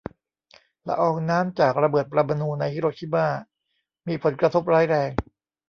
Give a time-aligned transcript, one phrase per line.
[0.87, 3.27] ละอองน้ำจากระเบิดปรมาณูในฮิโรชิม่า
[4.07, 5.09] มีผลกระทบร้ายแรง